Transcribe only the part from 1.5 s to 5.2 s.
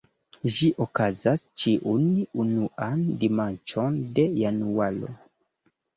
ĉiun unuan dimanĉon de januaro.